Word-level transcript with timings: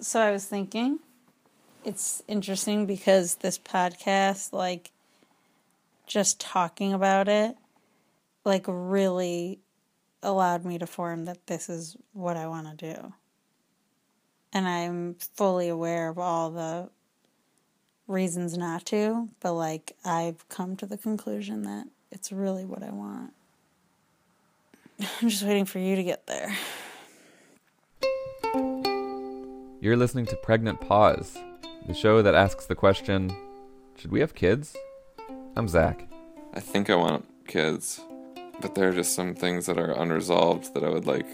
So 0.00 0.20
I 0.20 0.30
was 0.30 0.44
thinking, 0.44 1.00
it's 1.84 2.22
interesting 2.28 2.86
because 2.86 3.36
this 3.36 3.58
podcast, 3.58 4.52
like, 4.52 4.90
just 6.06 6.40
talking 6.40 6.92
about 6.92 7.28
it, 7.28 7.56
like, 8.44 8.64
really 8.68 9.58
allowed 10.22 10.64
me 10.64 10.78
to 10.78 10.86
form 10.86 11.24
that 11.24 11.46
this 11.46 11.68
is 11.68 11.96
what 12.12 12.36
I 12.36 12.46
want 12.46 12.78
to 12.78 12.94
do. 12.94 13.12
And 14.52 14.66
I'm 14.66 15.16
fully 15.34 15.68
aware 15.68 16.08
of 16.08 16.18
all 16.18 16.50
the 16.50 16.90
reasons 18.08 18.56
not 18.56 18.86
to, 18.86 19.28
but 19.40 19.52
like 19.52 19.94
I've 20.04 20.48
come 20.48 20.74
to 20.76 20.86
the 20.86 20.96
conclusion 20.96 21.62
that 21.62 21.86
it's 22.10 22.32
really 22.32 22.64
what 22.64 22.82
I 22.82 22.90
want. 22.90 23.34
I'm 25.20 25.28
just 25.28 25.44
waiting 25.44 25.66
for 25.66 25.78
you 25.78 25.94
to 25.94 26.02
get 26.02 26.26
there. 26.26 26.56
You're 29.80 29.96
listening 29.96 30.26
to 30.26 30.36
Pregnant 30.36 30.80
Pause, 30.80 31.38
the 31.86 31.94
show 31.94 32.22
that 32.22 32.34
asks 32.34 32.66
the 32.66 32.74
question 32.74 33.32
Should 33.96 34.10
we 34.10 34.20
have 34.20 34.34
kids? 34.34 34.76
I'm 35.56 35.68
Zach. 35.68 36.08
I 36.54 36.60
think 36.60 36.90
I 36.90 36.94
want 36.96 37.26
kids, 37.46 38.00
but 38.60 38.74
there 38.74 38.88
are 38.88 38.92
just 38.92 39.14
some 39.14 39.34
things 39.34 39.66
that 39.66 39.78
are 39.78 39.90
unresolved 39.92 40.74
that 40.74 40.84
I 40.84 40.88
would 40.88 41.06
like 41.06 41.26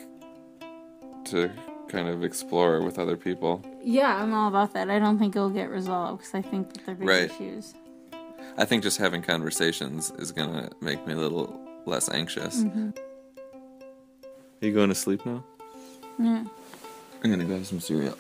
to 1.27 1.51
kind 1.89 2.09
of 2.09 2.23
explore 2.25 2.83
with 2.83 2.99
other 2.99 3.17
people. 3.17 3.63
Yeah, 3.83 4.15
I'm 4.23 4.35
all 4.35 4.49
about 4.49 4.75
that. 4.75 4.91
I 4.91 4.99
don't 4.99 5.19
think 5.19 5.37
it'll 5.37 5.51
get 5.51 5.71
resolved 5.71 6.21
because 6.21 6.35
I 6.35 6.43
think 6.43 6.73
that 6.75 6.87
they're 6.87 6.95
big 6.95 7.09
Right. 7.09 7.31
issues. 7.31 7.75
I 8.59 8.65
think 8.65 8.83
just 8.83 8.99
having 8.99 9.23
conversations 9.23 10.11
is 10.19 10.33
gonna 10.33 10.71
make 10.81 11.07
me 11.07 11.15
a 11.15 11.17
little 11.17 11.61
less 11.87 12.09
anxious. 12.11 12.63
Mm-hmm. 12.63 12.91
Are 14.63 14.67
you 14.67 14.73
going 14.73 14.89
to 14.89 14.95
sleep 14.95 15.25
now? 15.27 15.45
Yeah. 16.19 16.45
I'm 17.23 17.31
gonna 17.31 17.45
grab 17.45 17.65
some 17.65 17.81
cereal. 17.81 18.17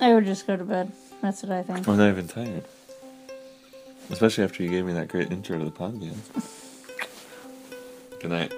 I 0.00 0.14
would 0.14 0.24
just 0.24 0.46
go 0.46 0.56
to 0.56 0.64
bed. 0.64 0.92
That's 1.20 1.42
what 1.42 1.52
I 1.52 1.62
think. 1.62 1.88
I'm 1.88 1.96
not 1.96 2.08
even 2.08 2.28
tired. 2.28 2.64
Especially 4.10 4.44
after 4.44 4.62
you 4.62 4.70
gave 4.70 4.84
me 4.84 4.92
that 4.94 5.08
great 5.08 5.30
intro 5.32 5.58
to 5.58 5.64
the 5.64 5.70
podcast. 5.70 6.16
Good 8.20 8.30
night. 8.30 8.52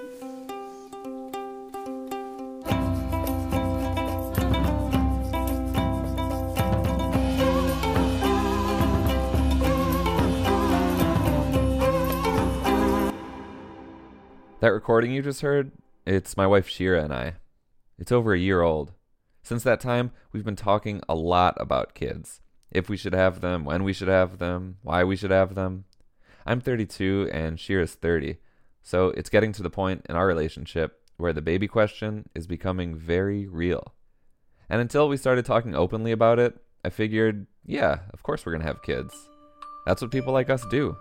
That 14.61 14.73
recording 14.73 15.11
you 15.11 15.23
just 15.23 15.41
heard, 15.41 15.71
it's 16.05 16.37
my 16.37 16.45
wife 16.45 16.67
Shira 16.67 17.03
and 17.03 17.11
I. 17.11 17.33
It's 17.97 18.11
over 18.11 18.33
a 18.33 18.39
year 18.39 18.61
old. 18.61 18.91
Since 19.43 19.63
that 19.63 19.79
time, 19.79 20.11
we've 20.31 20.45
been 20.45 20.55
talking 20.55 21.01
a 21.09 21.15
lot 21.15 21.55
about 21.57 21.95
kids. 21.95 22.41
If 22.71 22.89
we 22.89 22.97
should 22.97 23.13
have 23.13 23.41
them, 23.41 23.65
when 23.65 23.83
we 23.83 23.93
should 23.93 24.07
have 24.07 24.37
them, 24.37 24.77
why 24.81 25.03
we 25.03 25.15
should 25.15 25.31
have 25.31 25.55
them. 25.55 25.85
I'm 26.45 26.61
32 26.61 27.29
and 27.33 27.59
Shira's 27.59 27.95
30, 27.95 28.37
so 28.81 29.09
it's 29.09 29.29
getting 29.29 29.51
to 29.53 29.63
the 29.63 29.69
point 29.69 30.05
in 30.07 30.15
our 30.15 30.25
relationship 30.25 31.01
where 31.17 31.33
the 31.33 31.41
baby 31.41 31.67
question 31.67 32.29
is 32.33 32.47
becoming 32.47 32.95
very 32.95 33.47
real. 33.47 33.93
And 34.69 34.81
until 34.81 35.09
we 35.09 35.17
started 35.17 35.45
talking 35.45 35.75
openly 35.75 36.11
about 36.11 36.39
it, 36.39 36.57
I 36.83 36.89
figured, 36.89 37.45
yeah, 37.65 37.99
of 38.13 38.23
course 38.23 38.45
we're 38.45 38.53
gonna 38.53 38.63
have 38.63 38.81
kids. 38.81 39.13
That's 39.85 40.01
what 40.01 40.11
people 40.11 40.33
like 40.33 40.49
us 40.49 40.65
do. 40.67 40.95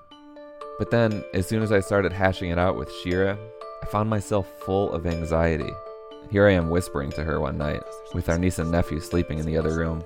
But 0.79 0.91
then, 0.91 1.23
as 1.35 1.47
soon 1.47 1.63
as 1.63 1.73
I 1.73 1.81
started 1.81 2.13
hashing 2.13 2.51
it 2.51 2.59
out 2.59 2.77
with 2.77 2.91
Shira, 3.03 3.39
I 3.83 3.87
found 3.87 4.11
myself 4.11 4.47
full 4.61 4.93
of 4.93 5.07
anxiety. 5.07 5.71
Here 6.29 6.47
I 6.47 6.53
am 6.53 6.71
whispering 6.71 7.11
to 7.13 7.25
her 7.25 7.41
one 7.41 7.59
night, 7.59 7.83
with 8.15 8.29
our 8.29 8.39
niece 8.39 8.59
and 8.59 8.71
nephew 8.71 9.01
sleeping 9.01 9.39
in 9.39 9.47
the 9.47 9.57
other 9.57 9.77
room. 9.77 10.05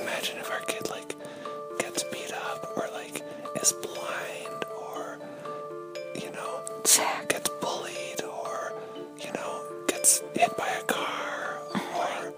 Imagine 0.00 0.38
if 0.38 0.50
our 0.50 0.60
kid 0.60 0.88
like 0.90 1.14
gets 1.78 2.02
beat 2.04 2.32
up 2.32 2.72
or 2.76 2.88
like 2.92 3.22
is 3.60 3.72
blind 3.72 4.64
or 4.76 5.18
you 6.14 6.30
know 6.32 6.64
gets 7.28 7.48
bullied 7.60 8.22
or 8.22 8.72
you 9.20 9.32
know 9.32 9.64
gets 9.86 10.20
hit 10.34 10.56
by 10.56 10.68
a 10.68 10.82
car 10.84 11.58
or 11.96 12.34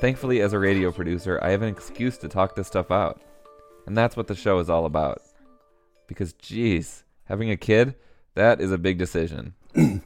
Thankfully, 0.00 0.40
as 0.40 0.52
a 0.52 0.58
radio 0.58 0.90
producer, 0.90 1.38
I 1.42 1.50
have 1.50 1.62
an 1.62 1.68
excuse 1.68 2.18
to 2.18 2.28
talk 2.28 2.56
this 2.56 2.66
stuff 2.66 2.90
out. 2.90 3.20
And 3.86 3.96
that's 3.96 4.16
what 4.16 4.26
the 4.26 4.34
show 4.34 4.58
is 4.58 4.68
all 4.70 4.86
about. 4.86 5.22
Because, 6.06 6.32
geez, 6.32 7.04
having 7.24 7.50
a 7.50 7.56
kid, 7.56 7.94
that 8.34 8.60
is 8.60 8.72
a 8.72 8.78
big 8.78 8.98
decision. 8.98 9.54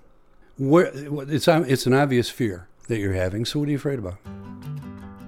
Where, 0.59 0.91
it's, 0.93 1.47
it's 1.47 1.87
an 1.87 1.95
obvious 1.95 2.29
fear 2.29 2.67
that 2.89 2.99
you're 2.99 3.13
having, 3.13 3.45
so 3.45 3.61
what 3.61 3.69
are 3.69 3.71
you 3.71 3.77
afraid 3.77 4.01
about? 4.01 4.17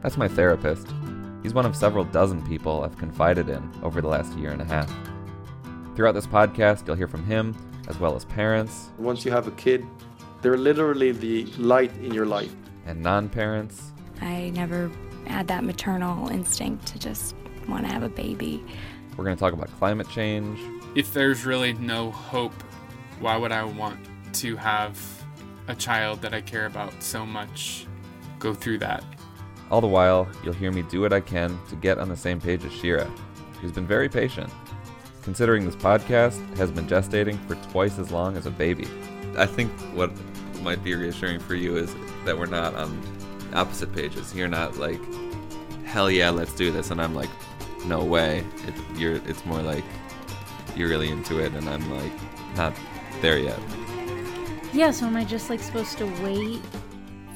That's 0.03 0.17
my 0.17 0.27
therapist. 0.27 0.89
He's 1.45 1.55
one 1.55 1.65
of 1.67 1.77
several 1.77 2.05
dozen 2.05 2.45
people 2.47 2.83
I've 2.83 2.99
confided 2.99 3.49
in 3.49 3.71
over 3.83 4.01
the 4.01 4.09
last 4.09 4.37
year 4.37 4.51
and 4.51 4.61
a 4.61 4.65
half. 4.65 4.93
Throughout 5.95 6.13
this 6.13 6.27
podcast, 6.27 6.87
you'll 6.87 6.97
hear 6.97 7.07
from 7.07 7.25
him, 7.25 7.55
as 7.89 7.99
well 7.99 8.17
as 8.17 8.25
parents 8.25 8.91
Once 8.99 9.25
you 9.25 9.31
have 9.31 9.47
a 9.47 9.53
kid, 9.53 9.87
they're 10.43 10.57
literally 10.59 11.13
the 11.13 11.45
light 11.59 11.97
in 11.99 12.13
your 12.13 12.27
life. 12.27 12.55
and 12.87 13.01
non 13.01 13.29
parents, 13.29 13.93
I 14.21 14.51
never 14.51 14.91
had 15.27 15.47
that 15.49 15.63
maternal 15.65 16.29
instinct 16.29 16.87
to 16.87 16.99
just 16.99 17.37
want 17.69 17.87
to 17.87 17.93
have 17.93 18.03
a 18.03 18.09
baby. 18.09 18.65
We're 19.17 19.25
going 19.25 19.37
to 19.37 19.41
talk 19.41 19.53
about 19.53 19.69
climate 19.79 20.09
change, 20.09 20.59
if 20.97 21.13
there's 21.13 21.45
really 21.45 21.73
no 21.75 22.11
hope, 22.11 22.55
why 23.21 23.37
would 23.37 23.53
I 23.53 23.63
want 23.65 23.99
to 24.35 24.57
have 24.57 24.99
a 25.71 25.75
child 25.75 26.21
that 26.23 26.35
I 26.35 26.41
care 26.41 26.67
about 26.67 27.03
so 27.03 27.25
much 27.25 27.87
go 28.39 28.55
through 28.55 28.79
that? 28.79 29.05
All 29.71 29.81
the 29.81 29.87
while, 29.87 30.29
you'll 30.43 30.55
hear 30.55 30.73
me 30.73 30.83
do 30.83 31.01
what 31.01 31.13
I 31.13 31.21
can 31.21 31.59
to 31.69 31.77
get 31.77 31.99
on 31.99 32.09
the 32.09 32.17
same 32.17 32.41
page 32.41 32.65
as 32.65 32.73
Shira, 32.73 33.05
who's 33.61 33.73
been 33.73 33.87
very 33.87 34.09
patient, 34.09 34.51
considering 35.23 35.65
this 35.65 35.77
podcast 35.77 36.39
has 36.57 36.71
been 36.71 36.87
gestating 36.87 37.39
for 37.47 37.55
twice 37.71 37.99
as 37.99 38.11
long 38.11 38.37
as 38.37 38.47
a 38.47 38.51
baby. 38.51 38.89
I 39.37 39.47
think 39.47 39.71
what 39.95 40.11
might 40.63 40.83
be 40.83 40.95
reassuring 40.95 41.41
for 41.41 41.55
you 41.55 41.77
is 41.77 41.95
that 42.25 42.37
we're 42.37 42.47
not 42.47 42.75
on 42.75 43.01
opposite 43.55 43.93
pages. 43.95 44.35
You're 44.35 44.49
not 44.49 44.77
like, 44.77 45.01
hell 45.85 46.11
yeah, 46.11 46.31
let's 46.31 46.53
do 46.53 46.71
this, 46.71 46.91
and 46.91 47.01
I'm 47.01 47.15
like, 47.15 47.31
no 47.87 48.05
way. 48.05 48.45
It, 48.67 48.75
you're. 48.97 49.17
It's 49.27 49.45
more 49.47 49.63
like 49.63 49.85
you're 50.77 50.89
really 50.89 51.11
into 51.11 51.39
it, 51.39 51.53
and 51.53 51.69
I'm 51.69 51.91
like 51.91 52.13
not 52.57 52.75
there 53.21 53.39
yet. 53.39 53.59
Yeah, 54.73 54.93
so 54.93 55.07
am 55.07 55.17
I 55.17 55.25
just 55.25 55.51
like 55.51 55.61
supposed 55.61 55.99
to 55.99 56.07
wait 56.23 56.61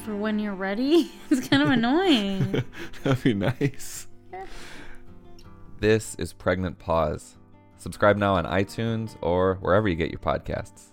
for 0.05 0.15
when 0.15 0.39
you're 0.39 0.55
ready? 0.55 1.11
It's 1.31 1.49
kind 1.49 1.63
of 1.63 1.71
annoying. 1.71 2.63
That'd 3.03 3.23
be 3.25 3.35
nice. 3.35 4.07
This 5.81 6.15
is 6.15 6.33
Pregnant 6.33 6.79
Pause. 6.79 7.37
Subscribe 7.77 8.17
now 8.17 8.37
on 8.37 8.47
iTunes 8.47 9.17
or 9.21 9.57
wherever 9.57 9.87
you 9.87 9.97
get 9.97 10.11
your 10.11 10.21
podcasts. 10.21 10.93